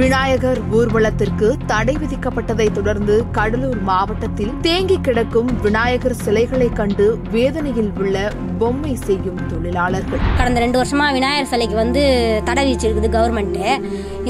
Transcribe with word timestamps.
விநாயகர் 0.00 0.58
ஊர்வலத்திற்கு 0.78 1.46
தடை 1.70 1.94
விதிக்கப்பட்டதை 2.02 2.66
தொடர்ந்து 2.76 3.14
கடலூர் 3.38 3.80
மாவட்டத்தில் 3.88 4.52
தேங்கி 4.66 4.96
கிடக்கும் 5.06 5.50
விநாயகர் 5.64 6.14
சிலைகளை 6.22 6.68
கண்டு 6.78 7.06
வேதனையில் 7.34 7.90
உள்ள 8.02 8.22
பொம்மை 8.60 8.94
செய்யும் 9.06 9.40
தொழிலாளர்கள். 9.50 10.22
கடந்த 10.38 10.60
ரெண்டு 10.64 10.80
வருஷமா 10.80 11.06
விநாயகர் 11.18 11.50
சிலைக்கு 11.52 11.76
வந்து 11.82 12.04
தடை 12.48 12.64
விதிச்சிருக்குது 12.66 13.10
கவர்மெண்ட்டு 13.16 13.66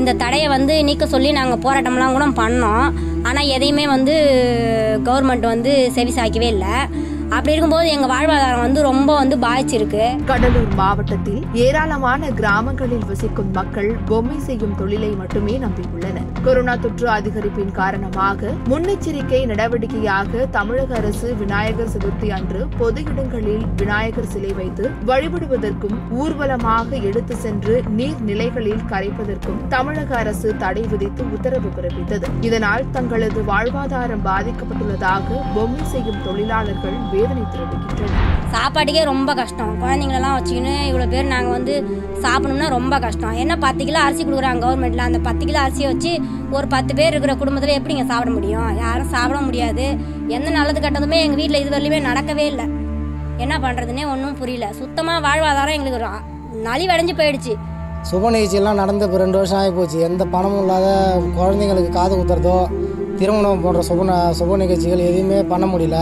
இந்த 0.00 0.16
தடையை 0.24 0.48
வந்து 0.56 0.76
நீக்க 0.88 1.06
சொல்லி 1.14 1.30
நாங்கள் 1.38 1.62
போராட்டம்லாம் 1.66 2.16
கூட 2.16 2.28
பண்ணோம். 2.42 2.88
ஆனால் 3.28 3.52
எதையுமே 3.56 3.86
வந்து 3.96 4.16
கவர்மெண்ட் 5.08 5.46
வந்து 5.54 5.74
செவி 5.98 6.14
சாய்க்கவே 6.18 6.50
இல்லை. 6.56 6.76
அப்படி 7.34 7.52
இருக்கும்போது 7.52 7.88
எங்க 7.94 8.06
வாழ்வாதாரம் 8.12 8.62
வந்து 8.64 8.80
ரொம்ப 8.82 9.10
வந்து 9.18 9.36
பாதிச்சிருக்கு. 9.44 10.04
கடலூர் 10.30 10.72
மாவட்டத்தில் 10.80 11.42
ஏராளமான 11.64 12.30
கிராமங்களில் 12.38 13.04
வசிக்கும் 13.10 13.50
மக்கள் 13.58 13.90
பொம்மை 14.08 14.38
செய்யும் 14.46 14.74
தொழிலை 14.80 15.10
மட்டுமே 15.20 15.54
நம்பியுள்ளனர். 15.64 16.26
கொரோனா 16.46 16.74
தொற்று 16.84 17.06
அதிகரிப்பின் 17.16 17.70
காரணமாக 17.78 18.50
முன்னெச்சரிக்கை 18.70 19.40
நடவடிக்கையாக 19.50 20.48
தமிழக 20.56 20.96
அரசு 21.00 21.28
விநாயகர் 21.42 21.92
சதுர்த்தி 21.94 22.30
அன்று 22.38 22.60
பொது 22.80 23.04
இடங்களில் 23.12 23.64
விநாயகர் 23.82 24.30
சிலை 24.32 24.52
வைத்து 24.52 24.90
வழிபடுவதற்கும் 25.10 25.96
ஊர்வலமாக 26.22 27.00
எடுத்து 27.10 27.36
சென்று 27.36 27.76
நீர்நிலைகளில் 28.00 28.84
கரைப்பதற்கும் 28.92 29.62
தமிழக 29.68 30.10
அரசு 30.16 30.50
தடை 30.64 30.84
விதித்து 30.94 31.24
உத்தரவு 31.38 31.72
பிறப்பித்தது. 31.78 32.26
இதனால் 32.40 32.90
தங்களது 32.90 33.42
வாழ்வாதாரம் 33.52 34.26
பாதிக்கப்பட்டுள்ளதாக 34.30 35.40
பொம்மை 35.54 35.86
செய்யும் 35.94 36.22
தொழிலாளர்கள் 36.28 36.98
வேதனை 37.20 37.42
தெரிவிக்கின்றனர் 37.54 38.28
சாப்பாட்டுக்கே 38.54 39.02
ரொம்ப 39.10 39.30
கஷ்டம். 39.40 39.72
குழந்தைங்களெல்லாம் 39.82 40.36
வச்சுக்கின்னு 40.36 40.74
இவ்வளோ 40.90 41.06
பேர் 41.12 41.32
நாங்கள் 41.32 41.54
வந்து 41.56 41.74
சாப்பிடணும்னா 42.24 42.68
ரொம்ப 42.76 42.94
கஷ்டம். 43.04 43.34
என்ன 43.42 43.54
பத்து 43.64 43.82
கிலோ 43.88 44.00
அரிசி 44.06 44.22
கொடுக்குறாங்க 44.22 44.62
கவர்மெண்ட்டில் 44.64 45.06
அந்த 45.06 45.18
பத்து 45.26 45.42
கிலோ 45.48 45.60
அரிசியை 45.64 45.88
வச்சு 45.92 46.12
ஒரு 46.56 46.66
பத்து 46.74 46.92
பேர் 46.98 47.12
இருக்கிற 47.14 47.34
குடும்பத்தில் 47.42 47.76
எப்படிங்க 47.78 48.04
சாப்பிட 48.12 48.30
முடியும்? 48.36 48.68
யாரும் 48.84 49.10
சாப்பிட 49.14 49.40
முடியாது. 49.48 49.84
எந்த 50.36 50.48
நல்லது 50.56 50.80
கட்டதுமே 50.84 51.18
எங்கள் 51.26 51.40
வீட்டில் 51.40 51.60
இது 51.62 51.74
வரலையுமே 51.74 52.00
நடக்கவே 52.10 52.46
இல்லை. 52.52 52.66
என்ன 53.44 53.54
பண்ணுறதுனே 53.64 54.04
ஒன்றும் 54.12 54.38
புரியல. 54.40 54.66
சுத்தமாக 54.80 55.24
வாழ்வாதாரம் 55.26 55.76
எங்களுக்கு 55.78 56.00
நலிவடைஞ்சு 56.68 57.14
போயிடுச்சு. 57.20 57.54
சுப 58.08 58.30
நிகழ்ச்சியெல்லாம் 58.34 58.80
நடந்து 58.82 59.06
இப்போ 59.06 59.18
ரெண்டு 59.22 59.38
வருஷம் 59.40 59.58
ஆகி 59.60 59.72
போச்சு. 59.78 59.98
எந்த 60.08 60.22
பணமும் 60.34 60.62
இல்லாத 60.64 60.88
குழந்தைங்களுக்கு 61.38 61.90
காது 61.98 62.14
குத்துறதோ 62.18 62.56
திருமணம் 63.20 63.62
போன்ற 63.64 63.80
சுப 63.88 64.18
சுப 64.40 64.56
நிகழ்ச்சிகள் 64.64 65.06
எதுவுமே 65.10 65.38
பண்ண 65.52 65.66
முடியல. 65.72 65.98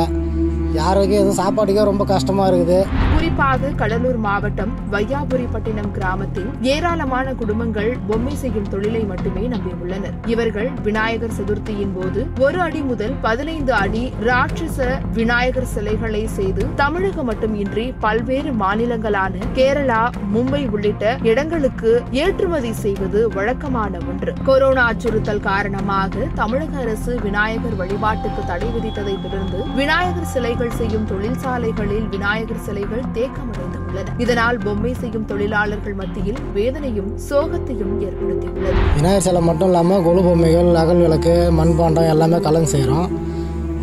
யாருக்கும் 0.76 1.18
எதுவும் 1.18 1.38
சாப்பாட்டுக்கே 1.40 1.84
ரொம்ப 1.84 2.04
கஷ்டமா 2.04 2.44
இருக்குது. 2.48 2.78
குறிப்பாக 3.12 3.70
கடலூர் 3.80 4.18
மாவட்டம் 4.24 4.72
வையாபுரிப்பட்டினம் 4.92 5.90
கிராமத்தில் 5.90 6.50
ஏராளமான 6.72 7.32
குடும்பங்கள் 7.32 7.96
பொம்மை 8.08 8.34
செய்யும் 8.34 8.68
தொழிலை 8.68 9.00
மட்டுமே 9.04 9.44
நம்பியுள்ளனர். 9.54 10.14
இவர்கள் 10.26 10.68
விநாயகர் 10.82 11.34
சதுர்த்தியின் 11.38 11.94
போது 11.96 12.26
ஒரு 12.38 12.60
அடி 12.60 12.80
முதல் 12.80 13.14
பதினைந்து 13.20 13.72
அடி 13.72 14.12
ராட்சச 14.28 14.88
விநாயகர் 15.12 15.68
சிலைகளை 15.74 16.26
செய்து 16.26 16.64
தமிழகம் 16.74 17.28
மட்டுமின்றி 17.30 17.86
பல்வேறு 18.04 18.52
மாநிலங்களான 18.52 19.42
கேரளா 19.58 20.02
மும்பை 20.34 20.62
உள்ளிட்ட 20.70 21.16
இடங்களுக்கு 21.22 22.02
ஏற்றுமதி 22.10 22.72
செய்வது 22.72 23.28
வழக்கமான 23.28 23.98
ஒன்று. 24.08 24.34
கொரோனா 24.44 24.84
அச்சுறுத்தல் 24.92 25.40
காரணமாக 25.40 26.28
தமிழக 26.34 26.76
அரசு 26.78 27.14
விநாயகர் 27.26 27.76
வழிபாட்டுக்கு 27.76 28.44
தடை 28.44 28.70
விதித்ததை 28.76 29.16
தொடர்ந்து 29.22 29.60
விநாயகர் 29.74 30.30
பொம்மைகள் 30.58 30.78
செய்யும் 30.78 31.04
தொழிற்சாலைகளில் 31.10 32.06
விநாயகர் 32.12 32.62
சிலைகள் 32.66 33.02
தேக்கமடைந்துள்ளன. 33.16 34.14
இதனால் 34.22 34.56
பொம்மை 34.64 34.92
செய்யும் 35.02 35.26
தொழிலாளர்கள் 35.30 35.94
மத்தியில் 36.00 36.40
வேதனையும் 36.56 37.10
சோகத்தையும் 37.26 37.92
ஏற்படுத்தியுள்ளது. 38.06 38.80
விநாயகர் 38.96 39.24
சிலை 39.26 39.40
மட்டும் 39.48 39.68
இல்லாமல் 39.70 40.02
கொலு 40.06 40.22
பொம்மைகள் 40.26 40.70
அகல் 40.80 41.02
விளக்கு 41.04 41.34
மண்பாண்டம் 41.58 42.08
எல்லாமே 42.12 42.38
கலந்து 42.46 42.70
செய்கிறோம் 42.72 43.12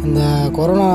இந்த 0.07 0.22
கொரோனா 0.57 0.88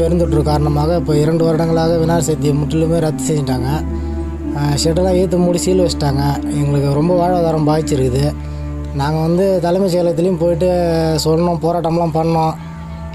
பெருந்தொற்று 0.00 0.42
காரணமாக 0.50 0.96
இப்போ 1.02 1.14
இரண்டு 1.24 1.46
வருடங்களாக 1.48 1.98
விநாயகர் 2.02 2.28
சதுர்த்தியை 2.30 2.54
முற்றிலுமே 2.62 2.98
ரத்து 3.06 3.28
செஞ்சிட்டாங்க. 3.28 3.68
ஷெட்டெல்லாம் 4.84 5.20
ஏற்று 5.20 5.40
மூடி 5.44 5.60
சீல் 5.66 5.84
வச்சிட்டாங்க. 5.84 6.24
எங்களுக்கு 6.60 6.90
ரொம்ப 7.00 7.12
வாழ்வாதாரம் 7.20 7.68
பாதிச்சிருக்குது. 7.70 8.24
நாங்கள் 9.02 9.24
வந்து 9.28 9.46
தலைமைச் 9.66 9.94
செயலகத்துலேயும் 9.94 10.42
போயிட்டு 10.42 10.70
சொன்னோம் 11.26 11.62
போராட்டம்லாம் 11.66 12.16
பண்ணோம். 12.18 12.56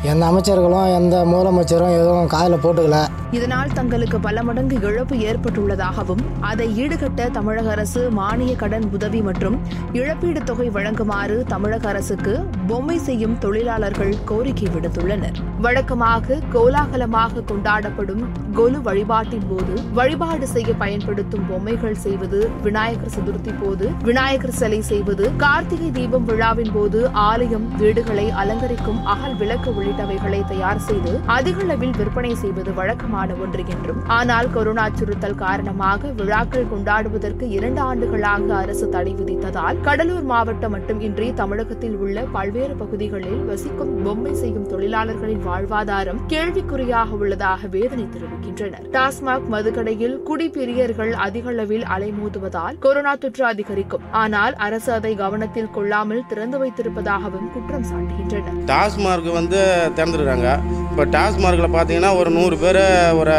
எந்த 0.04 0.26
அமைச்சர்களும் 0.26 0.94
எந்த 0.94 1.26
முதலமைச்சரும் 1.26 1.94
எதுவும் 1.98 2.28
காதில் 2.28 2.64
போட்டுக்கல. 2.64 2.98
இதனால் 3.32 3.74
தங்களுக்கு 3.74 4.20
பல 4.20 4.44
மடங்கு 4.44 4.76
இழப்பு 4.82 5.16
ஏற்பட்டுள்ளதாகவும் 5.20 6.22
அதை 6.40 6.78
ஈடுகட்ட 6.84 7.32
தமிழக 7.32 7.72
அரசு 7.72 8.10
மானிய 8.10 8.56
கடன் 8.56 8.92
உதவி 8.92 9.22
மற்றும் 9.22 9.62
இழப்பீடு 9.94 10.44
தொகை 10.44 10.70
வழங்குமாறு 10.70 11.44
தமிழக 11.44 11.88
அரசுக்கு 11.88 12.46
பொம்மை 12.68 12.98
செய்யும் 12.98 13.38
தொழிலாளர்கள் 13.38 14.14
கோரிக்கை 14.26 14.70
விடுத்துள்ளனர். 14.76 15.40
வழக்கமாக 15.60 16.40
கோலாகலமாக 16.54 17.44
கொண்டாடப்படும் 17.52 18.24
கொலு 18.54 18.82
வழிபாட்டின் 18.82 19.48
போது 19.50 19.82
வழிபாடு 19.94 20.48
செய்ய 20.48 20.74
பயன்படுத்தும் 20.74 21.48
பொம்மைகள் 21.48 21.96
செய்வது 21.96 22.50
விநாயகர் 22.64 23.14
சதுர்த்தி 23.18 23.54
போது 23.64 23.90
விநாயகர் 24.04 24.52
சிலை 24.52 24.82
செய்வது 24.82 25.32
கார்த்திகை 25.38 25.92
தீபம் 25.92 26.26
விழாவின் 26.26 26.72
போது 26.72 27.10
ஆலயம் 27.14 27.78
வீடுகளை 27.78 28.32
அலங்கரிக்கும் 28.32 29.04
அகல் 29.06 29.36
விளக்கு 29.36 29.72
உள்ளிட்டவைகளை 29.86 30.40
தயார் 30.52 30.84
செய்து 30.86 31.12
அதிக 31.36 31.58
அளவில் 31.64 31.96
விற்பனை 32.00 32.36
செய்வது 32.36 32.74
வழக்கமான 32.74 33.34
ஒன்று 33.44 33.64
என்றும். 33.74 34.00
ஆனால் 34.18 34.48
கொரோனா 34.56 34.84
அச்சுறுத்தல் 34.90 35.36
காரணமாக 35.36 36.12
விழாக்கள் 36.20 36.70
கொண்டாடுவதற்கு 36.72 37.46
இரண்டு 37.58 37.82
ஆண்டுகளாக 37.82 38.54
அரசு 38.62 38.90
தடை 38.90 39.14
விதித்ததால் 39.20 39.82
கடலூர் 39.88 40.26
மாவட்டம் 40.32 40.74
மட்டுமின்றி 40.76 41.28
தமிழகத்தில் 41.34 41.98
உள்ள 41.98 42.24
பல்வேறு 42.36 42.76
பகுதிகளில் 42.76 43.44
வசிக்கும் 43.46 43.92
பொம்மை 44.06 44.34
செய்யும் 44.34 44.68
தொழிலாளர்களின் 44.68 45.44
வாழ்வாதாரம் 45.50 46.22
கேள்விக்குறியாக 46.28 47.20
உள்ளதாக 47.20 47.68
வேதனை 47.68 48.08
தெரிவிக்கின்றனர். 48.16 48.88
டாஸ்மாக் 48.98 49.48
மதுக்கடையில் 49.56 50.18
குடிபிரியர்கள் 50.30 51.14
அதிக 51.28 51.50
அளவில் 51.50 51.86
அலைமோதுவதால் 51.98 52.80
கொரோனா 52.80 53.16
தொற்று 53.16 53.46
அதிகரிக்கும். 53.46 54.06
ஆனால் 54.24 54.56
அரசு 54.68 54.92
அதை 54.94 55.16
கவனத்தில் 55.16 55.72
கொள்ளாமல் 55.72 56.26
திறந்து 56.28 56.60
வைத்திருப்பதாகவும் 56.64 57.50
குற்றம் 57.54 57.88
சாட்டுகின்றனர். 57.92 58.60
டாஸ்மார்க் 58.66 59.32
வந்து 59.40 59.62
திறந்துருக்காங்க 59.98 60.50
இப்போ 60.90 61.06
டாஸ்மார்க்கில் 61.16 61.76
பார்த்தீங்கன்னா 61.76 62.12
ஒரு 62.20 62.30
நூறு 62.38 62.58
பேர் 62.64 62.82
ஒரு 63.22 63.36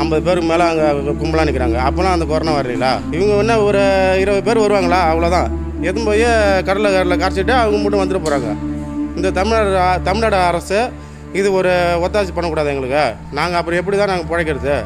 ஐம்பது 0.00 0.22
பேருக்கு 0.26 0.50
மேலே 0.50 0.64
அங்கே 0.70 0.86
கும்பலாக 1.20 1.46
நிற்கிறாங்க. 1.48 1.78
அப்போலாம் 1.88 2.16
அந்த 2.16 2.26
கொரோனா 2.30 2.52
வரலீங்களா 2.58 2.92
இவங்க 3.16 3.32
என்ன 3.44 3.56
ஒரு 3.68 3.82
இருபது 4.22 4.42
பேர் 4.48 4.62
வருவாங்களா? 4.64 5.00
அவ்வளோதான். 5.12 5.48
எதுவும் 5.88 6.08
போய் 6.08 6.26
கடலை 6.68 6.88
கடலில் 6.94 7.20
கரைச்சிட்டு 7.22 7.54
அவங்க 7.60 7.78
மட்டும் 7.82 8.02
வந்துட்டு 8.02 8.24
போகிறாங்க. 8.24 8.50
இந்த 9.18 9.28
தமிழ்நாடு 9.38 9.70
தமிழ்நாடு 10.08 10.38
அரசு 10.50 10.80
இது 11.40 11.48
ஒரு 11.58 11.72
ஒத்தாசி 12.04 12.32
பண்ணக்கூடாது 12.36 12.72
எங்களுக்கு. 12.72 13.04
நாங்கள் 13.38 13.58
அப்புறம் 13.58 13.80
எப்படி 13.80 13.96
தான் 13.96 14.12
நாங்கள் 14.12 14.30
பிழைக்கிறது? 14.30 14.76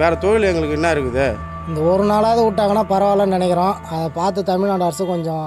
வேறு 0.00 0.16
தொழில் 0.24 0.50
எங்களுக்கு 0.50 0.78
என்ன 0.78 0.90
இருக்குது? 0.96 1.26
இந்த 1.68 1.80
ஒரு 1.92 2.04
நாளாவது 2.12 2.42
விட்டாங்கன்னா 2.46 2.84
பரவாயில்லன்னு 2.94 3.36
நினைக்கிறோம். 3.38 3.76
அதை 3.92 4.08
பார்த்து 4.18 4.40
தமிழ்நாடு 4.50 4.86
அரசு 4.88 5.04
கொஞ்சம் 5.12 5.46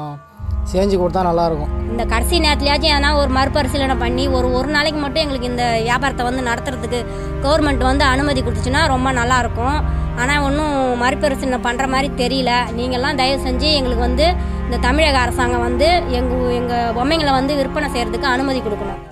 செஞ்சு 0.72 0.95
கொடுத்தா 1.01 1.22
நல்லாயிருக்கும். 1.28 1.73
இந்த 1.91 2.03
கடைசி 2.13 2.35
நேரத்துலயாச்சும் 2.45 2.94
எதனா 2.94 3.11
ஒரு 3.22 3.31
மறுபரிசீலனை 3.38 3.95
பண்ணி 4.03 4.23
ஒரு 4.38 4.47
ஒரு 4.59 4.69
நாளைக்கு 4.75 5.00
மட்டும் 5.03 5.23
எங்களுக்கு 5.25 5.51
இந்த 5.53 5.66
வியாபாரத்தை 5.88 6.25
வந்து 6.29 6.41
நடத்துறதுக்கு 6.50 7.00
கவர்மெண்ட் 7.45 7.89
வந்து 7.89 8.05
அனுமதி 8.13 8.41
கொடுத்துச்சுன்னா 8.41 8.83
ரொம்ப 8.94 9.11
நல்லா 9.19 9.38
இருக்கும் 9.45 9.78
ஆனால் 10.22 10.44
ஒன்றும் 10.47 10.78
மறுபரிசீலனை 11.03 11.59
பண்ணுற 11.67 11.88
மாதிரி 11.95 12.09
தெரியல. 12.23 12.53
நீங்கள்லாம் 12.79 13.19
தயவு 13.22 13.45
செஞ்சு 13.47 13.69
எங்களுக்கு 13.79 14.07
வந்து 14.09 14.28
இந்த 14.67 14.79
தமிழக 14.88 15.19
அரசாங்கம் 15.25 15.67
வந்து 15.67 15.89
எங்கள் 16.19 16.55
எங்கள் 16.61 16.95
பொம்மைங்களை 16.97 17.34
வந்து 17.39 17.59
விற்பனை 17.61 17.89
செய்கிறதுக்கு 17.94 18.34
அனுமதி 18.35 18.61
கொடுக்கணும். 18.66 19.03